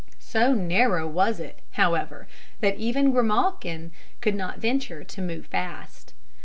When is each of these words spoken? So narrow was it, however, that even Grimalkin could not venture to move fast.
So 0.17 0.55
narrow 0.55 1.05
was 1.07 1.39
it, 1.39 1.59
however, 1.73 2.27
that 2.59 2.77
even 2.77 3.11
Grimalkin 3.13 3.91
could 4.19 4.33
not 4.33 4.57
venture 4.57 5.03
to 5.03 5.21
move 5.21 5.45
fast. 5.45 6.15